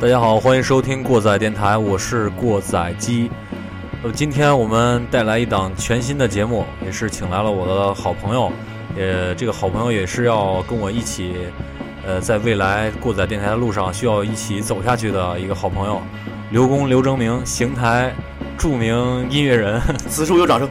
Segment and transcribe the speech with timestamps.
[0.00, 3.28] 大家好，欢迎收听过载电台，我是过载机。
[4.04, 8.52] 呃，今天我们带来一档全新的节目，也是请来了我的好朋友，
[8.96, 11.34] 也这个好朋友也是要跟我一起，
[12.06, 16.00] 呃，在未来过载电台的路上需要一起走下去的一个好朋友，
[16.52, 18.14] 刘工刘征明，邢台
[18.56, 19.82] 著名音乐人。
[20.08, 20.68] 此处有掌声。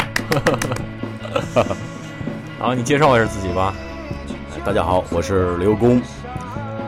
[2.57, 3.75] 好，你介绍一下自己吧。
[4.63, 6.01] 大家好，我是刘工，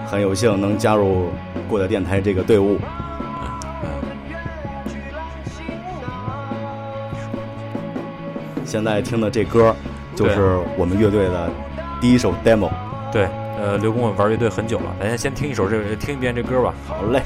[0.07, 1.34] 很有幸能加入
[1.69, 2.79] 过的电台这个队伍。
[8.65, 9.75] 现在听的这歌，
[10.15, 11.49] 就是我们乐队的
[12.01, 12.69] 第一首 demo。
[13.11, 13.27] 对，
[13.59, 16.73] 呃，刘工我玩乐队很久了，咱先听一首这，听一遍这歌吧。
[16.87, 17.21] 好嘞。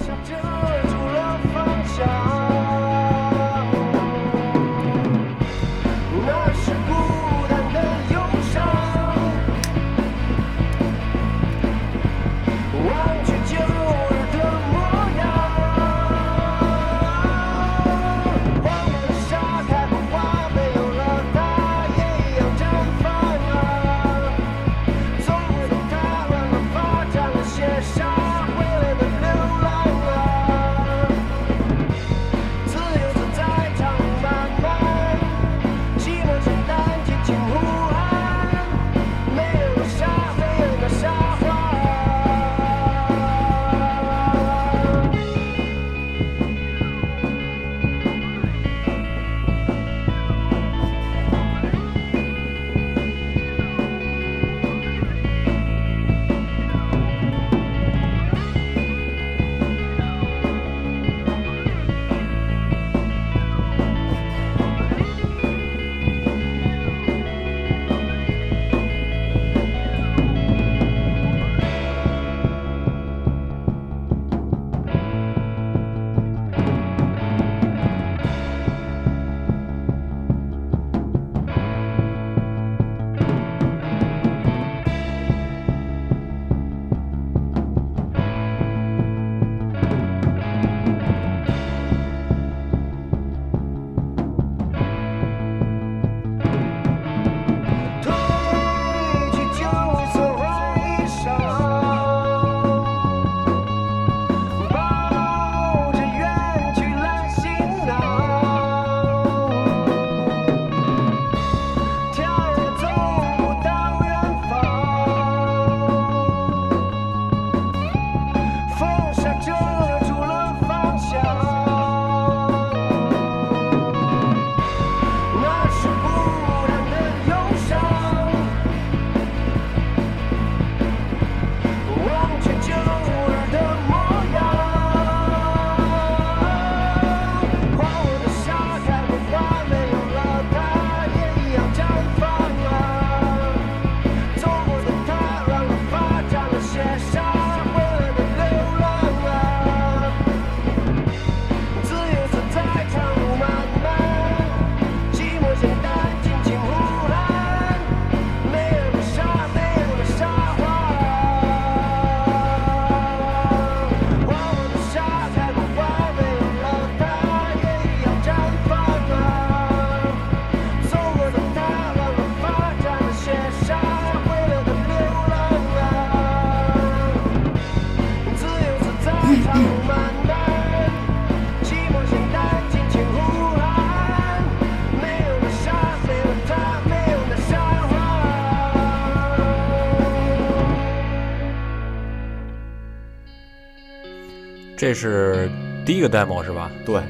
[194.83, 195.49] 这是
[195.85, 196.69] 第一个 demo 是吧？
[196.85, 197.01] 对，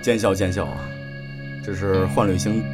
[0.00, 0.88] 见笑见笑啊！
[1.62, 2.64] 这是幻旅行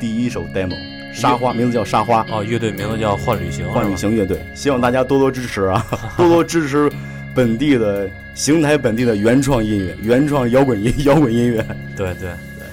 [0.00, 0.74] 第一首 demo，
[1.12, 5.86] 沙花，名字叫沙花哦，乐队名字叫幻旅行，幻旅行乐队，希望大家多多支持啊，
[6.16, 6.90] 多多支持
[7.34, 11.62] 本地的邢台本地的原创音乐，原创摇滚音摇滚音乐。
[11.94, 12.66] 对对对，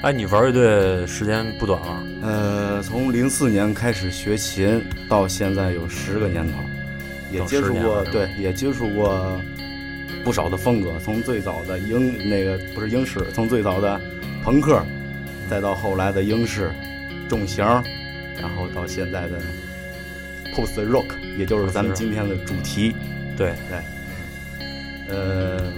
[0.00, 2.02] 哎，你玩乐队时间不短了？
[2.22, 6.58] 呃，从零四年开始学琴，到现在有十个年头，
[7.30, 9.38] 也接触过，对，也接触过。
[10.24, 14.00] 不少的风格，从最早的英那个不是英式，从最早的
[14.42, 14.82] 朋克，
[15.50, 16.72] 再到后来的英式
[17.28, 17.62] 重型，
[18.40, 19.38] 然后到现在的
[20.54, 21.04] post rock，
[21.36, 22.96] 也就是咱们今天的主题。
[23.36, 25.70] 对对，呃，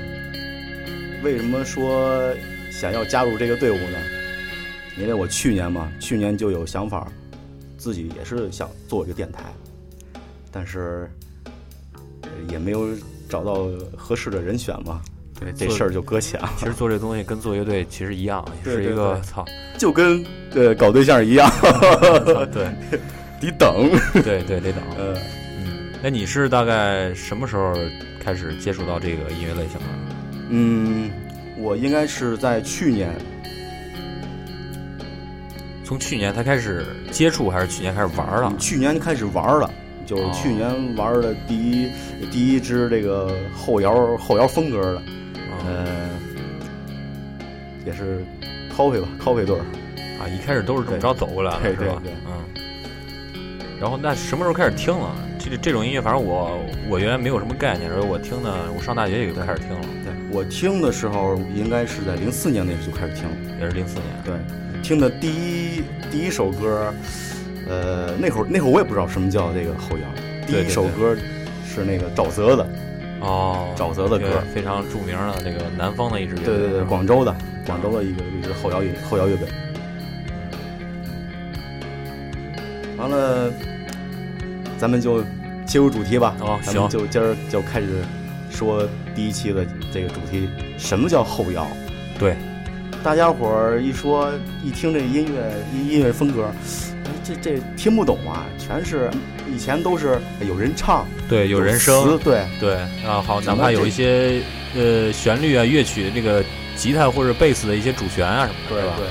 [1.25, 2.33] 为什么说
[2.71, 3.99] 想要加入这个队伍呢？
[4.97, 7.11] 因为我去年嘛，去年就有想法，
[7.77, 9.43] 自己也是想做一个电台，
[10.53, 11.11] 但是
[12.49, 12.89] 也没有。
[13.29, 15.01] 找到合适的人选嘛，
[15.39, 16.51] 对，这事儿就搁浅了。
[16.59, 19.45] 其实做这东西跟做乐队其实一样，也是一个操，
[19.79, 20.25] 就跟
[20.55, 21.51] 呃搞对象一样，
[22.53, 22.69] 对，
[23.41, 23.91] 得等，
[24.23, 24.83] 对对得等。
[24.97, 25.15] 呃
[25.59, 27.75] 嗯，那你是大概什么时候
[28.23, 29.85] 开始接触到这个音乐类型的？
[30.49, 31.11] 嗯，
[31.59, 33.13] 我应该是在去年，
[35.85, 38.53] 从去年才开始接触，还是去年开始玩了？
[38.59, 39.71] 去年开始玩了，
[40.07, 41.91] 就是去年玩的第一
[42.31, 45.03] 第一支这个后摇后摇风格的，
[45.67, 46.09] 呃，
[47.85, 48.25] 也是
[48.75, 49.63] copy 吧，copy 队儿
[50.21, 52.03] 啊，一开始都是这么着走过来的，是吧？
[52.05, 52.63] 嗯。
[53.81, 55.15] 然后那什么时候开始听了？
[55.39, 56.59] 这这种音乐，反正我
[56.89, 59.81] 我原来没有什么概念，然后我听的，我上大学也就开始听了。
[60.03, 64.07] 对我听的时候，应该是在零四年那时候就开始听了，也是零四年。
[64.25, 64.35] 对，
[64.83, 66.93] 听的第一第一首歌，
[67.69, 70.09] 呃，那会儿那会儿我也不知道什么叫这个后摇，
[70.47, 71.17] 第一首歌
[71.67, 72.67] 是那个沼泽的，
[73.21, 77.35] 哦，沼泽的歌，非常著名的那个南方的一支乐队，对对对，广州的
[77.67, 79.49] 广州的一个一支后摇乐后摇乐队。
[82.97, 83.53] 完了，
[84.79, 85.23] 咱们就
[85.67, 86.35] 切入主题吧。
[86.41, 87.89] 哦，咱们就今儿就开始
[88.51, 90.49] 说第一期的这个主题，
[90.79, 91.67] 什么叫后摇？
[92.19, 92.37] 对，
[93.03, 94.31] 大家伙儿一说
[94.65, 96.49] 一听这音乐音乐风格，
[97.27, 99.11] 这这听不懂啊，全是
[99.53, 102.75] 以前都是有人唱，对，有人声，对对
[103.05, 104.41] 啊，好，哪怕有一些
[104.75, 106.45] 呃旋律啊、乐曲的这个
[106.77, 108.95] 吉他或者贝斯的一些主旋啊什么的，对吧？
[108.99, 109.07] 对。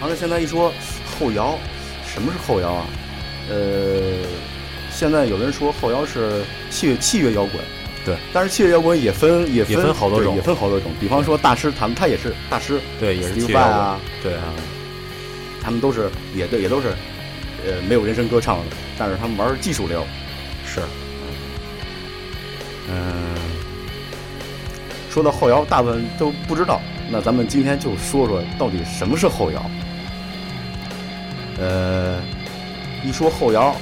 [0.00, 0.72] 完了，现在一说。
[1.18, 1.58] 后摇，
[2.06, 2.86] 什么是后摇啊？
[3.50, 4.24] 呃，
[4.90, 7.62] 现在有人说后摇是器乐器乐摇滚，
[8.06, 8.16] 对。
[8.32, 10.90] 但是器乐摇滚也分也分好多种，也分好多种。
[10.98, 14.54] 比方说大师，他们他也是大师，对，也是器乐啊，对啊。
[15.62, 16.88] 他们都是也对，也都是
[17.66, 20.06] 呃没有人声歌唱的，但是他们玩技术流。
[20.66, 20.80] 是。
[22.88, 23.36] 嗯，
[25.10, 26.80] 说到后摇，大部分都不知道。
[27.10, 29.70] 那咱们今天就说说到底什么是后摇。
[31.58, 32.20] 呃，
[33.04, 33.76] 一说后摇，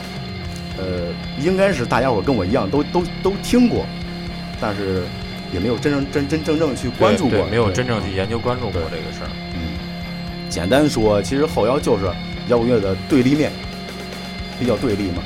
[0.79, 3.87] 呃，应该是大家伙跟我一样都都都听过，
[4.61, 5.05] 但是
[5.53, 9.31] 也没有真正真真正正去关注过，没有真正去研究关注过这个事儿。
[10.49, 12.05] 嗯，简单说，其实后摇就是
[12.49, 13.53] 摇滚乐的对立面，
[14.59, 15.23] 比较对立嘛，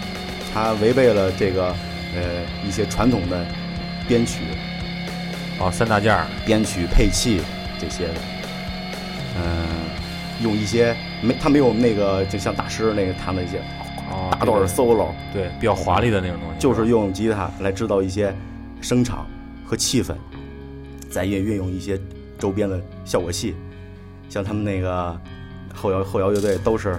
[0.52, 1.68] 它违背了这个
[2.14, 3.46] 呃一些传统的
[4.08, 4.42] 编曲，
[5.58, 7.40] 哦，三大件儿，编曲配器
[7.78, 8.14] 这些的，
[9.36, 9.42] 嗯，
[10.42, 10.94] 用一些。
[11.24, 13.62] 没，他没有那个，就像大师那个弹的一些
[14.32, 18.34] 大段 solo，对，比较华丽的那种东西，就是用吉他来制造一些
[18.80, 19.24] 声场
[19.64, 20.16] 和气氛，
[21.08, 21.96] 再也运用一些
[22.40, 23.54] 周边的效果器，
[24.32, 25.14] 像他们那个
[25.74, 26.98] 后摇后摇乐队都是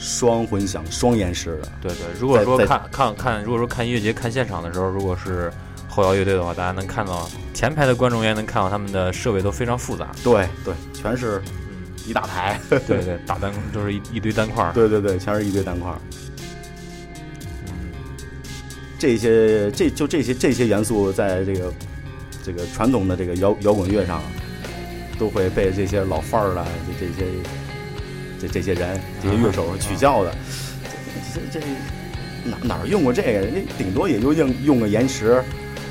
[0.00, 1.68] 双混响、双延时的。
[1.80, 5.52] 对对，如果说看看看，如果说看音乐节看现场的时候，如果是
[5.88, 10.10] 后摇乐队的话，大家能看到前排的观众也能看到他们的设备都非常复杂。
[10.24, 11.40] 对对，全是。
[12.04, 15.88] 一大排， 对对，大单就是一一堆单块对对对，全是一堆单块
[18.98, 21.72] 这些这就这些这些元素，在这个
[22.42, 24.20] 这个传统的这个摇摇滚乐上，
[25.22, 26.66] 都会被这些老范儿的
[26.98, 27.30] 这这些
[28.40, 30.34] 这这些人这些乐手取笑的。
[31.32, 31.66] 这这
[32.44, 33.30] 哪哪用过这个？
[33.30, 35.40] 人家顶多也就用用个延时，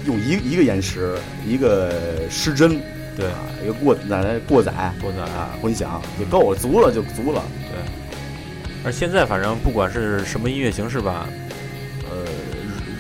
[0.06, 1.94] 用一一个延时，一个
[2.30, 2.78] 失真。
[3.16, 7.42] 对啊，一个过奶奶过载过载啊，混响就够了，足了就足了。
[7.72, 7.80] 对，
[8.84, 11.30] 而现在反正不管是什么音乐形式吧，
[12.10, 12.26] 呃，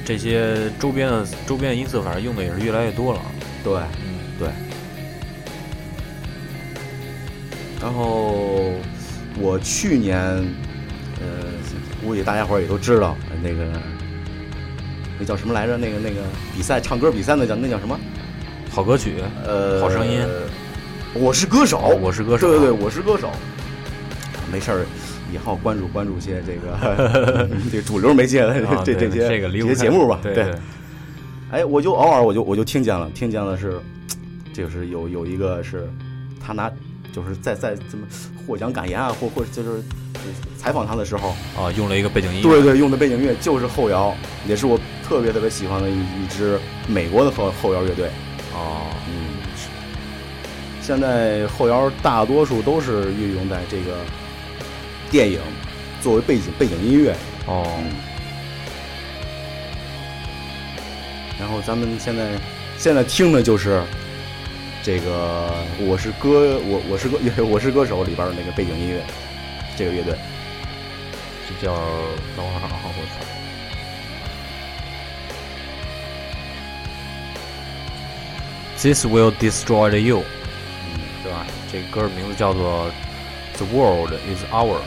[0.06, 3.20] 这些周边的周边的音色，反正用的也是越来越多了。
[3.66, 4.48] 对，嗯，对。
[7.82, 8.74] 然后
[9.40, 10.20] 我去年，
[11.20, 11.50] 呃，
[12.06, 13.66] 估计大家伙儿也都知道，那个
[15.20, 15.78] 那叫什么来着？
[15.78, 16.22] 那个那个
[16.56, 18.00] 比赛唱歌比赛那叫那叫什么？
[18.70, 20.22] 好歌曲，呃，好声音，
[21.16, 23.30] 我是歌手，我是歌手，对对对，我是歌手。
[24.52, 24.86] 没事儿，
[25.34, 28.54] 以后关注关注些这个 这主流媒介的
[28.86, 30.20] 这这些节目吧。
[30.22, 30.54] 对，
[31.52, 33.80] 哎，我就偶尔我就我就听见了，听见了是，
[34.54, 35.90] 就是有有一个是，
[36.40, 36.72] 他拿
[37.14, 38.08] 就是在在怎么
[38.46, 39.82] 获奖感言啊，或或就是
[40.58, 44.16] 采访他的时候啊，用了一个背景音乐，对对，用的背景音乐就是后摇，
[44.48, 48.10] 也是我特别特别喜欢的一一支美国的后后摇乐队。
[48.54, 49.38] 哦，嗯，
[50.82, 53.98] 现在后摇大多数都是运用在这个
[55.10, 55.40] 电影
[56.02, 57.16] 作为背景背景音乐
[57.48, 57.66] 哦。
[61.40, 62.40] 然后咱们现在
[62.78, 63.82] 现在听的就是
[64.84, 69.04] 这个我是歌，我我是歌，我是歌手里边的那个背景音乐，
[69.78, 70.16] 这个乐队。
[71.48, 71.76] 这叫，
[72.36, 73.22] 等会儿啊，我操。
[78.82, 80.24] this will destroy you。
[80.88, 81.46] 嗯，对吧？
[81.72, 82.92] 这歌的名字叫做
[83.58, 84.80] ，the world is our。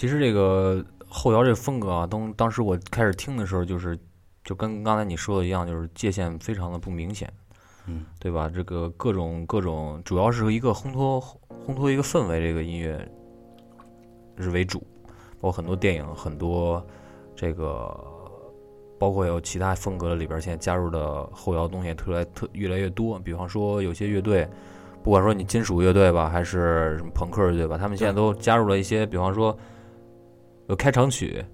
[0.00, 3.98] 其实这个后摇这风格啊，当当时我开始听的时候，就是
[4.42, 7.30] 就跟刚才你说的一样，就是界限非常的不明显，
[7.86, 8.48] 嗯，对吧？
[8.48, 11.22] 这个各种各种，主要是一个烘托
[11.66, 13.06] 烘托一个氛围，这个音乐
[14.38, 14.82] 是为主，
[15.38, 16.82] 包括很多电影，很多
[17.36, 17.94] 这个
[18.98, 23.18] 包括有其他风格的里边，现在加入的后摇东西特来特越来越多。
[23.18, 24.48] 比方说有些乐队，
[25.02, 29.54] 不管说你金属乐队吧，还是什么朋克乐队吧，他们现在都加入了一些，比方说。
[30.70, 31.44] 有开场曲，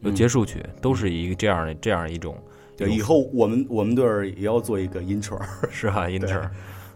[0.00, 2.34] 有结束曲，都是一个这样的这样一种。
[2.74, 5.38] 对，以后我们我们队儿也要做一个 intro，
[5.70, 6.06] 是吧？
[6.08, 6.48] intro，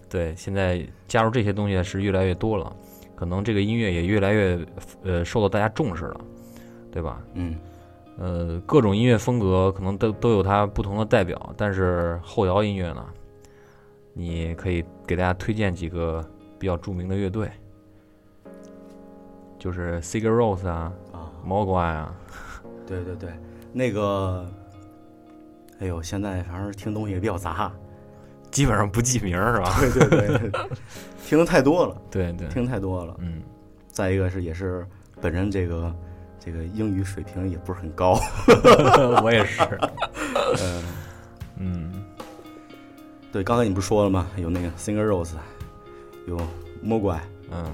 [0.08, 2.74] 对，现在加入这些东西是越来越多了，
[3.14, 4.58] 可能这个音乐也越来越
[5.02, 6.20] 呃受到大家重视了，
[6.90, 7.22] 对吧？
[7.34, 7.56] 嗯，
[8.18, 13.06] 呃，各种音乐风格可能都都有它不同的代表，但是后摇音乐呢，
[14.14, 16.26] 你可以给大家推荐几个
[16.58, 17.50] 比较著名的乐队，
[19.58, 20.90] 就是 Ros 啊。
[21.46, 22.12] 魔怪啊，
[22.86, 23.30] 对对对，
[23.72, 24.44] 那个，
[25.78, 27.72] 哎呦，现在反正听东西也比较杂，
[28.50, 29.72] 基本上不记名是吧？
[29.80, 30.50] 对对对，
[31.24, 33.14] 听的太多了，对对，听太多了。
[33.20, 33.40] 嗯，
[33.86, 34.84] 再一个是也是
[35.20, 35.94] 本人这个
[36.40, 38.18] 这个英语水平也不是很高，
[39.22, 39.62] 我也是。
[40.60, 40.82] 嗯
[41.58, 42.04] 嗯，
[43.30, 44.26] 对，刚才你不是说了吗？
[44.36, 45.34] 有那个 Singer Rose，
[46.26, 46.36] 有
[46.82, 47.20] 魔怪，
[47.52, 47.64] 嗯。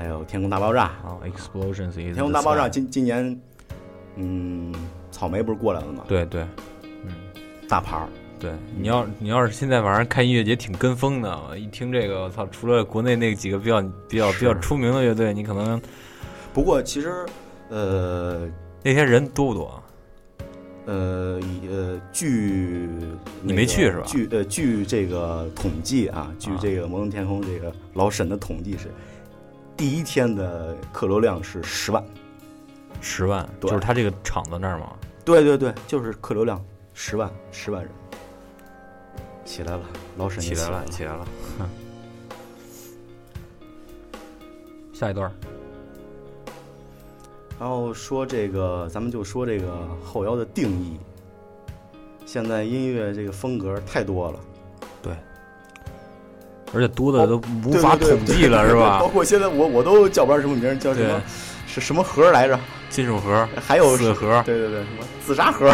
[0.00, 1.92] 还有《天空大爆炸》啊，《Explosions》。
[1.94, 3.38] 天空大爆炸今今年，
[4.16, 4.74] 嗯，
[5.10, 6.04] 草莓不是过来了吗？
[6.08, 6.40] 对对，
[7.04, 7.12] 嗯，
[7.68, 8.08] 大牌儿。
[8.38, 12.46] 对，你要你要是现在晚上看音乐节挺跟风的，一听这个，我操！
[12.46, 15.78] 除了国内那几个比较比较比较出名的乐队，你可能。
[16.54, 17.26] 不过其实，
[17.68, 18.48] 呃，
[18.82, 19.82] 那天人多不多？
[20.86, 21.38] 呃
[21.70, 22.88] 呃，据
[23.42, 24.04] 你没去是吧？
[24.06, 28.88] 据呃据这个统计啊，据这个摩登天空这个老沈的统计是。
[29.80, 32.04] 第一天的客流量是十万，
[33.00, 34.94] 十万，就是他这个厂子那儿吗？
[35.24, 37.90] 对对对，就是客流量十万，十万人
[39.42, 39.82] 起来了，
[40.18, 41.26] 老沈起来了，起来了。
[44.92, 45.32] 下一段，
[47.58, 50.98] 然后说这个，咱们就说这个后腰的定义。
[52.26, 54.40] 现在音乐这个风格太多了。
[56.72, 58.98] 而且多的都无法统计了，是吧？
[59.00, 61.20] 包括现在我我都叫不上什么名，叫什么
[61.66, 62.58] 是什么盒来着？
[62.88, 65.72] 金属盒，还有死盒，对对对，什么自杀盒？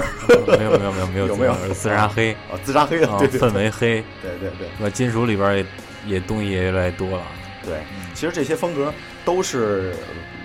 [0.58, 2.32] 没有没有没有没有有没有自杀黑？
[2.32, 4.68] 啊，自杀黑啊，对氛围黑，对对对。
[4.78, 5.66] 那金属里边也
[6.14, 7.22] 也东西也越来越多了。
[7.64, 7.80] 对，
[8.14, 8.92] 其实这些风格
[9.24, 9.94] 都是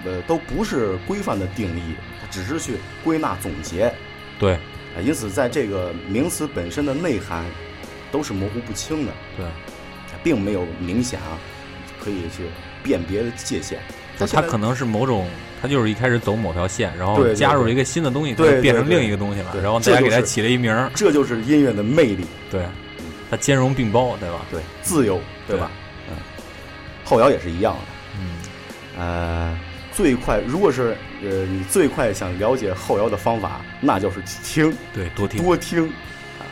[0.06, 3.94] 呃都不是规范的定义，它只是去归纳总结。
[4.40, 4.58] 对，
[5.04, 7.44] 因此在这个名词本身的内涵
[8.14, 9.12] 都是模糊不清的。
[9.38, 9.46] 对。
[10.24, 11.38] 并没有明显啊，
[12.04, 12.44] 可以去
[12.84, 13.80] 辨别的界限。
[14.32, 15.28] 它可能是某种，
[15.60, 19.56] 它就是一开始走某条线，然后加入一个新的东西，就变成另一个东西了。
[19.64, 22.26] 然后大家给它起了一名儿，这就是音乐的魅力。
[22.52, 22.64] 对，
[23.32, 24.46] 它兼容并包，对吧？
[24.52, 25.72] 对，自由，对吧？
[26.08, 26.16] 嗯，
[27.04, 27.80] 后摇也是一样的。
[28.20, 28.38] 嗯，
[29.00, 29.60] 呃，
[29.92, 35.88] 最快，如果是呃你最快想了解后摇的方法，那就是听，对，多听，多听。
[36.38, 36.46] 啊，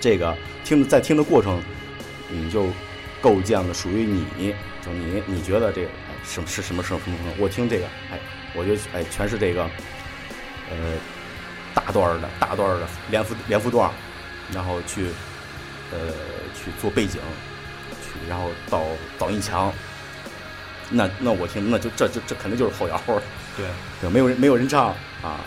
[0.00, 1.62] 这个听在听的过程。
[2.32, 2.68] 你就
[3.20, 7.16] 构建了属于你，就你你觉得这个哎什么是什么什么什么？
[7.38, 8.18] 我听这个哎，
[8.54, 9.62] 我觉得哎全是这个
[10.70, 10.76] 呃
[11.74, 13.90] 大段的大段的连复连复段，
[14.52, 15.06] 然后去
[15.92, 15.98] 呃
[16.54, 17.20] 去做背景，
[18.02, 18.82] 去然后导
[19.18, 19.72] 导音墙。
[20.90, 23.00] 那那我听那就这这这肯定就是后摇
[23.56, 23.66] 对
[24.00, 24.88] 对，没有人没有人唱
[25.22, 25.40] 啊，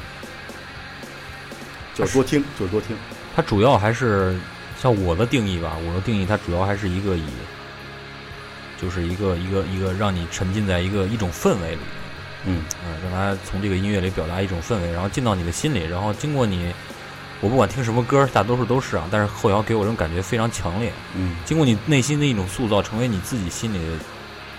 [1.93, 2.95] 就是多听就是多听，
[3.35, 4.37] 它主要还是。
[4.85, 7.23] 像我的定义吧，我的定义它主要还是一个以，
[8.79, 11.79] 就是一个一个一个让你沉浸在一个一种氛围里，
[12.45, 16.71] 嗯嗯，让它从这个音乐里表达一种氛围，然后进到你的心里，然后经过你
[17.41, 20.93] 我不管听什么歌，大多数都是啊，但是后摇给我这种感觉非常强烈。
[21.15, 23.79] 嗯，经过你内心的一种塑造，成为你自己心里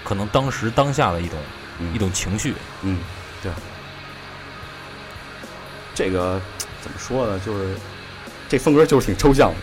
[0.02, 1.38] 可能当时当下的一种
[1.94, 2.52] 一种情绪。
[2.82, 2.98] 嗯，
[3.44, 3.52] 对。
[5.94, 6.42] 这个
[6.82, 7.40] 怎么说呢？
[7.46, 7.76] 就是
[8.48, 9.56] 这风格就是挺抽象的。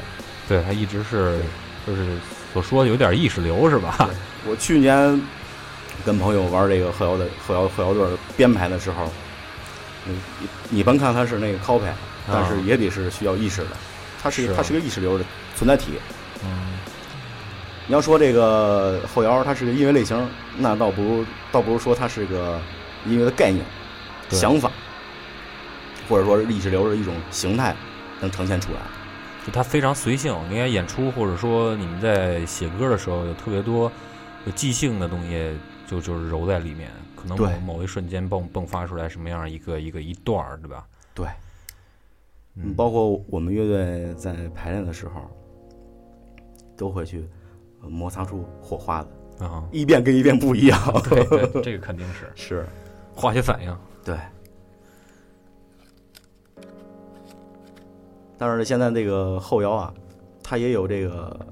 [0.47, 1.39] 对他一直是
[1.85, 2.17] 就是
[2.53, 4.09] 所说有点意识流是吧？
[4.47, 5.21] 我去年
[6.05, 9.11] 跟朋友玩这个后摇的后摇后摇队编排的时候，
[10.05, 10.17] 你
[10.69, 11.83] 你甭看他是那个 copy。
[12.25, 13.71] 但是也得是需要意识的，
[14.21, 15.25] 它是它是个意识流的
[15.57, 15.91] 存在体。
[16.41, 16.79] 嗯，
[17.85, 20.25] 你要说这个后摇它是个音乐类型，
[20.57, 22.61] 那倒不如倒不如说它是个
[23.05, 23.65] 音乐的概念、
[24.29, 24.71] 想法，
[26.07, 27.75] 或者说是意识流的一种形态
[28.21, 28.79] 能呈现出来。
[29.45, 33.91] 就它非常随性，应该演出或者说你们在写歌的时候有特别多
[34.45, 40.87] 有即兴的东西，就就是揉在里面，可能某某一瞬间迸迸发出来什么样一个一个一段儿，对吧？
[41.13, 41.27] 对。
[42.55, 45.21] 嗯，包括我们乐队在排练的时候，
[46.77, 47.27] 都会去
[47.81, 50.79] 摩擦出火花的啊，一遍跟一遍不一样。
[51.09, 51.25] 对，
[51.63, 52.65] 这个肯定是 是
[53.15, 53.77] 化学反应。
[54.05, 54.15] 对。
[58.45, 59.93] 但是现在这个后摇啊，
[60.43, 61.47] 它也有这个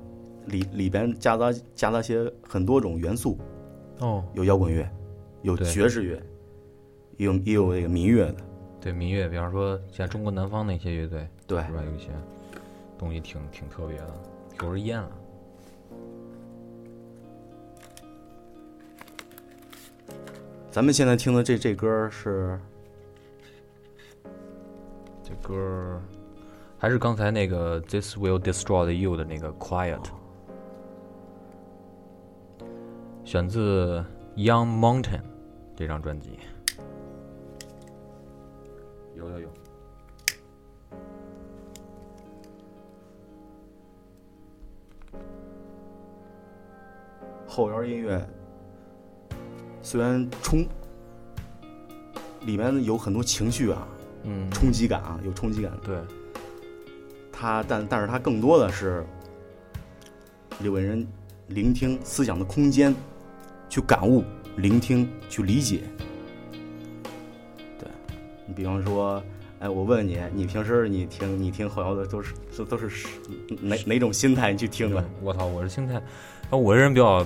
[0.48, 3.40] 里里边夹杂夹杂些很多种元素
[4.00, 4.86] 哦，有摇滚乐，
[5.42, 6.22] 有爵士乐，
[7.16, 8.36] 也有也有这个民乐的。
[8.82, 11.82] 对民乐，比方说像中国南方那些乐队，对，是吧？
[11.82, 12.10] 有一些
[12.98, 14.14] 东西挺挺特别的，
[14.62, 15.12] 有人烟了。
[20.70, 22.60] 咱们现在听的这这歌是，
[25.24, 26.02] 这歌
[26.82, 30.00] 还是刚才那个《This Will Destroy You》的那个《Quiet》，
[33.24, 34.04] 选自
[34.36, 35.04] 《Young Mountain》
[35.76, 36.40] 这张专辑。
[39.16, 39.50] 有有有，
[47.48, 48.28] 后摇音乐
[49.84, 50.66] 虽然冲，
[52.48, 53.88] 里面有很多情绪啊，
[54.24, 55.72] 嗯，冲击感啊，有冲击感。
[55.84, 56.02] 对，
[57.42, 59.04] 它但但是他更多的是
[60.60, 61.08] 留给人
[61.48, 62.94] 聆听思想的空间，
[63.68, 64.24] 去感悟、
[64.58, 65.82] 聆听、去理解。
[67.80, 67.90] 对
[68.46, 69.24] 你比方说，
[69.58, 73.08] 哎，我问你，你平时你听你听后摇的都是都都是
[73.60, 75.04] 哪哪种心态你去听的？
[75.24, 76.00] 我操，我是心态，
[76.52, 77.26] 我这人比较，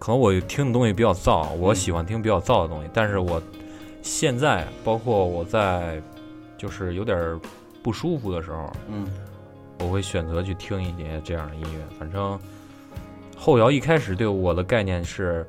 [0.00, 2.90] 可能我听的东西比较燥，我喜欢听比较燥的东西。
[2.92, 3.40] 但是我
[4.02, 6.02] 现在，包括我在
[6.58, 7.40] 就是有点
[7.82, 9.06] 不舒服的时候，嗯，
[9.78, 11.96] 我会选择去听一些这样的音乐。
[11.98, 12.38] 反正
[13.36, 15.46] 后摇一开始对我的概念是。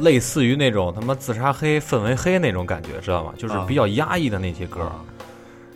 [0.00, 3.34] 类似于那种他妈自杀黑、氛围黑那种感觉，知道吗？
[3.36, 4.88] 就是比较压抑的那些歌，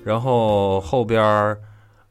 [0.04, 1.20] 然后后边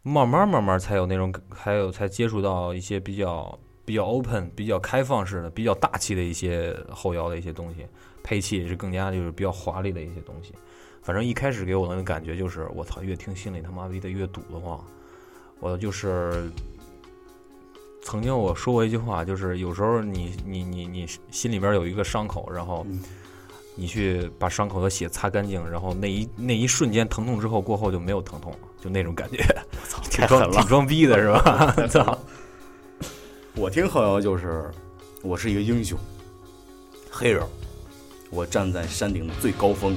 [0.04, 7.88] 慢慢慢慢才有那种，还有才接触到一些比较比较 open、比较开放式的、比较大气的一些后摇的一些东西，
[8.22, 10.54] 配器也是更加就是比较华丽的一些东西。
[11.02, 14.84] 反正一开始给我的感觉就是，我操，越听心里他妈逼的越堵得慌，
[15.60, 16.50] 我就是。
[18.04, 22.84] 曾经我说过一句话，就是有时候你你你你心里边有一个伤口，然后
[23.76, 29.38] 你去把伤口的血擦干净，然后那一那一瞬间疼痛之后过后就没有疼痛了，就那种感觉。
[29.88, 31.76] 操，挺装挺装逼的是吧？
[31.88, 32.18] 操！
[33.56, 34.72] 我听后摇就是
[35.22, 35.96] 我是一个英雄
[37.12, 37.46] ，hero，
[38.32, 39.96] 我站在山顶的最高峰，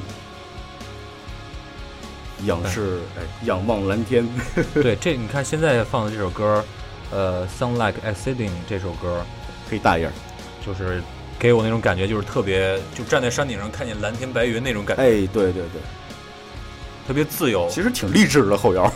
[2.42, 4.28] 仰视哎仰望蓝天。
[4.74, 6.64] 对，这你看现在放的这首歌。
[7.10, 9.24] 呃，Sound Like Ascending 这首歌
[9.70, 10.10] 可以大一点，
[10.66, 11.00] 就是
[11.38, 15.02] 给我那种感觉，就是特别，就站在山顶上看见蓝天白云那种感觉。
[15.02, 15.80] 哎，对对对，
[17.06, 17.68] 特别自由。
[17.70, 18.92] 其实挺励志的后摇。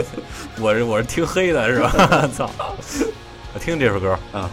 [0.60, 2.28] 我是我是听黑的，是吧？
[2.36, 2.50] 操！
[3.54, 4.50] 我听这首歌啊。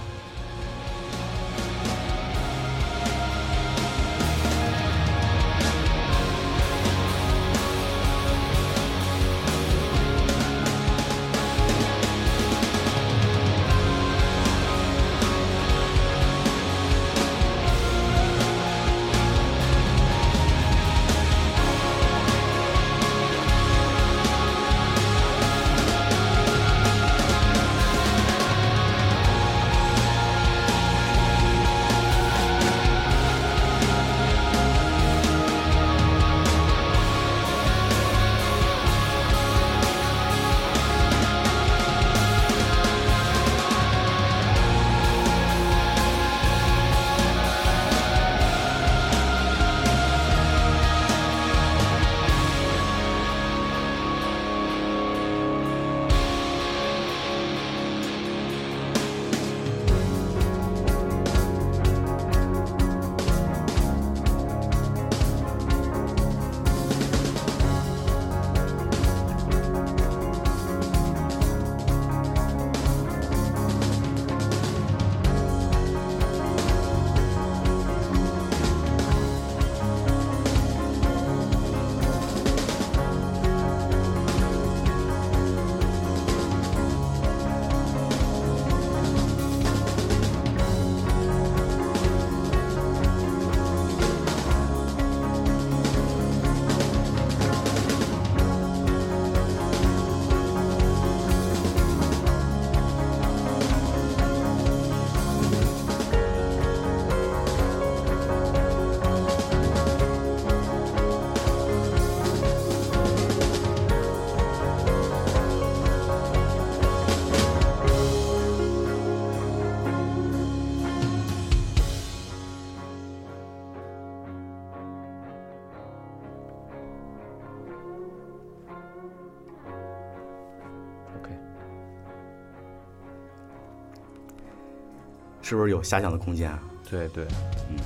[135.49, 136.59] 是不是有遐想的空间啊？
[136.87, 137.25] 对对，
[137.71, 137.77] 嗯，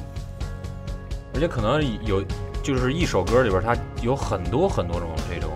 [1.33, 2.21] 而且可能有，
[2.61, 5.49] 就是一首歌里边它有很多很多种这种，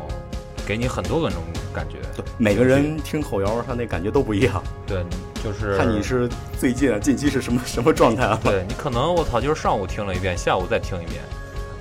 [0.66, 1.44] 给你很多个那种
[1.74, 1.98] 感觉。
[2.16, 4.64] 对，每个人听口摇，他那感觉都不一样。
[4.86, 5.06] 对，
[5.44, 8.40] 就是看你是最近近期是什么什么状态啊？
[8.42, 11.22] 对你可能我操，就是上午听了一遍，下午再听一遍，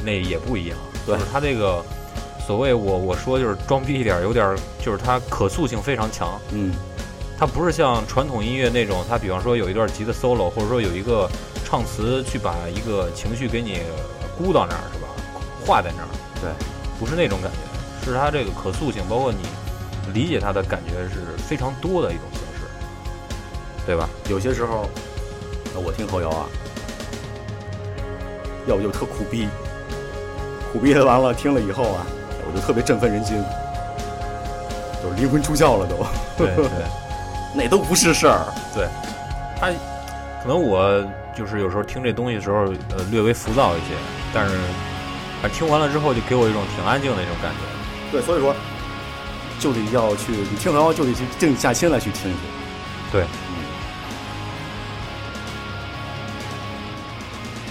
[0.05, 0.77] 那也不一样。
[1.07, 1.81] 对，他这个
[2.45, 6.37] 所谓我我说就是装逼一点，有点就是它可塑性非常强。
[6.51, 6.75] 嗯。
[7.39, 11.29] 它不是像传统音乐那种，它比方说有一段吉他 solo，或者说有一个
[11.65, 13.81] 唱词去把一个情绪给你
[14.39, 15.09] 箍到那儿，是吧？
[15.67, 16.09] 画在那儿。
[16.41, 16.51] 对，
[16.99, 19.39] 不是那种感觉，是它这个可塑性，包括你
[20.15, 22.67] 理解它的感觉是非常多的一种形式，
[23.85, 24.09] 对吧？
[24.31, 24.89] 有些时候，
[25.75, 26.47] 我听后摇啊，
[28.67, 29.47] 要不就特苦逼，
[30.73, 32.07] 苦逼的完了，听了以后啊，
[32.47, 33.45] 我就特别振奋人心，
[35.03, 35.97] 就是灵魂出窍了都。
[36.39, 37.06] 对 对。
[37.57, 38.87] 那都不是事儿，对，
[39.59, 39.69] 他
[40.43, 41.03] 可能我
[41.35, 42.67] 就是有时候听这东西的时候，
[42.97, 43.95] 呃，略微浮躁一些，
[44.33, 44.55] 但是，
[45.55, 47.59] 听完了之后就给我一种挺安静的一种感觉。
[48.13, 48.55] 对，所以说，
[49.59, 52.43] 就得要去，你听完就得去静下心来去听一听。
[53.11, 53.57] 对，嗯。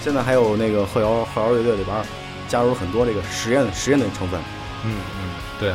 [0.02, 1.96] 现在还有那个后摇后摇乐队里边
[2.48, 4.40] 加入很多这个实验实验的成分。
[4.84, 5.72] 嗯嗯，对，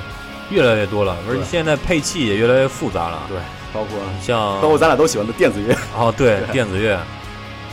[0.50, 3.24] 越来越多了，而且现在配器也越来越复杂了。
[3.30, 3.38] 对。
[3.74, 7.00] 包括像，包括咱俩都喜欢的电子乐哦，对，电子乐，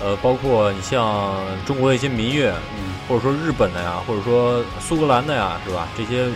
[0.03, 1.35] 呃，包括你像
[1.67, 5.89] 中国的一些民乐，嗯，或者说日本的呀，或者说苏格兰的呀，是吧？
[5.97, 6.29] 这些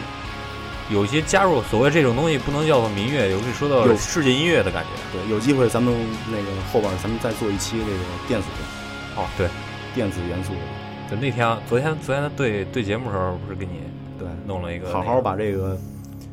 [0.91, 4.91] 有一些加入所谓这种东西，不能叫做民乐，有是说到世界音乐的感觉。
[5.13, 5.95] 对，有机会咱们
[6.29, 9.23] 那个后边咱们再做一期这个电子乐。
[9.23, 9.49] 哦，对，
[9.95, 10.53] 电子元素。
[11.11, 13.73] 就那天，昨天，昨天对对节目的时候，不是给你
[14.19, 15.79] 对弄了一个，好好把这个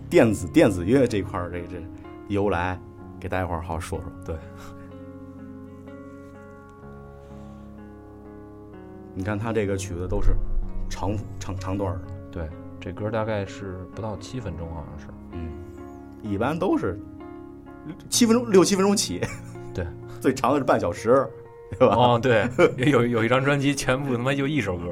[0.09, 1.81] 电子电子乐这块儿这这
[2.29, 2.79] 由来。
[3.19, 4.07] 给大家伙儿好好说说。
[4.25, 4.35] 对，
[9.13, 10.33] 你看他这个曲子都是
[10.89, 12.01] 长长长段的。
[12.31, 15.07] 对，这歌大概是不到七分钟，好像是。
[15.31, 15.51] 嗯，
[16.21, 16.97] 一般都是
[18.09, 19.21] 七分钟，六七分钟起。
[19.73, 19.85] 对，
[20.21, 21.27] 最长的是半小时，
[21.77, 21.95] 对吧？
[21.95, 24.91] 哦，对，有有一张专辑全部他妈就一首歌，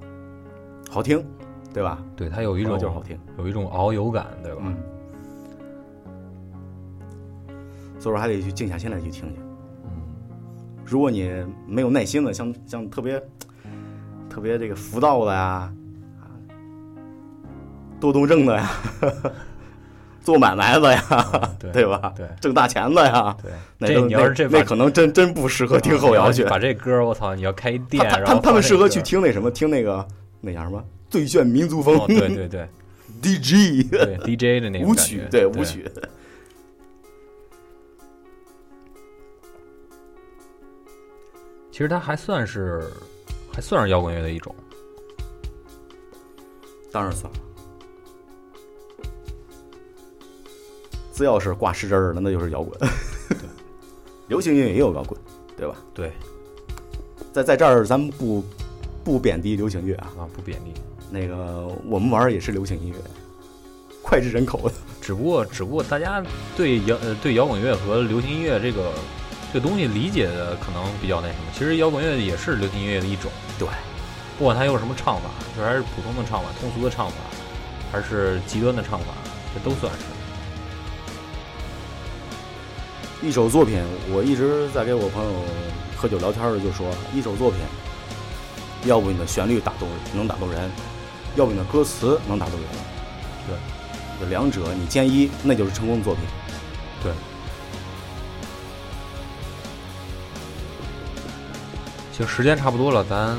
[0.90, 1.24] 好听，
[1.72, 2.02] 对吧？
[2.14, 4.62] 对，它有一种就是好听，有一种遨游感，对吧？
[4.64, 4.76] 嗯。
[8.06, 9.42] 所以说还得去静下心来去听听。
[9.84, 9.90] 嗯，
[10.84, 11.28] 如果你
[11.66, 13.20] 没有耐心的，像像特别
[14.30, 15.68] 特别这个浮躁的呀，
[17.98, 18.70] 多动症的呀，
[20.22, 21.02] 做买卖的呀，
[21.72, 22.12] 对吧？
[22.16, 26.44] 对，挣大钱的呀，对，那你要是这那可能真真不适合听后摇去。
[26.44, 30.06] 把这歌我操，你要开店，他他他们适合去听那什么，听那个
[30.40, 32.68] 那叫什么最炫民族风，对对对，
[33.20, 35.90] DJ，对 DJ 的那舞曲，对舞曲。
[41.76, 42.90] 其实它还算是，
[43.52, 44.54] 还算是摇滚乐的一种，
[46.90, 47.38] 当然算了。
[51.12, 52.90] 只要是挂失真儿的，那就是摇滚。
[54.28, 55.20] 流行音乐也有摇滚，
[55.54, 55.76] 对吧？
[55.92, 56.10] 对。
[57.30, 58.42] 在在这儿，咱们不
[59.04, 60.72] 不贬低流行乐啊啊，不贬低。
[61.10, 62.96] 那个我们玩儿也是流行音乐，
[64.02, 64.74] 脍炙人口的。
[65.02, 66.24] 只不过，只不过大家
[66.56, 68.94] 对摇呃对摇滚乐和流行音乐这个。
[69.56, 73.30] 这东西理解的可能比较那什么，其实摇滚乐也是流行音乐的一种。
[73.58, 73.66] 对，
[74.36, 77.14] 不管它用什么唱法，就还是普通的唱法、通俗的唱法，
[77.90, 79.06] 还是极端的唱法，
[79.54, 80.00] 这都算是。
[83.26, 85.30] 一首作品，我一直在给我朋友
[85.96, 87.58] 喝酒聊天的就说，一首作品，
[88.84, 90.70] 要不你的旋律打动能打动人，
[91.34, 92.68] 要不你的歌词能打动人。
[93.48, 93.56] 对，
[94.20, 96.24] 这两者你兼一，那就是成功的作品。
[102.16, 103.36] 行，时间差不多了，咱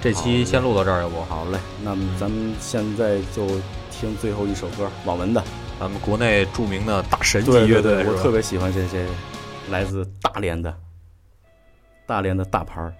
[0.00, 1.20] 这期先录到这儿，要不？
[1.24, 3.46] 好嘞，那么咱们现在就
[3.90, 5.44] 听最后一首歌，网文的，
[5.78, 9.04] 咱们国内著名的大神级乐队，我特别喜欢这些
[9.68, 10.74] 来自大连的
[12.06, 12.94] 大连的大牌儿。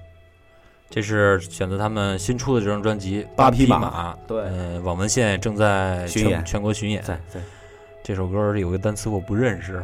[0.91, 4.13] 这是选择他们新出的这张专辑《八匹马》。
[4.27, 7.03] 对，嗯，网文现在正在巡演，全国巡演。
[7.07, 7.43] 对对，
[8.05, 9.83] 这首歌有个单词我不认识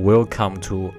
[0.00, 0.92] ，Welcome to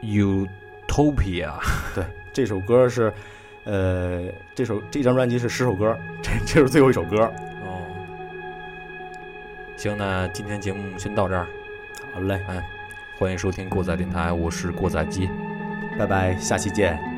[0.00, 0.48] you。
[0.86, 1.52] Topia，
[1.94, 3.12] 对，这首歌是，
[3.64, 4.22] 呃，
[4.54, 7.24] 这首这张专辑是十首歌，这这是最后一首歌。
[7.64, 7.82] 哦，
[9.76, 11.46] 行，那今天节目先到这儿。
[12.12, 12.62] 好嘞，嗯，
[13.18, 15.28] 欢迎收听过载电台，我是过载机，
[15.98, 17.13] 拜拜，下期见。